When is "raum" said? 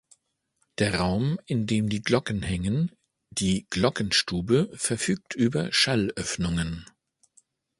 0.95-1.37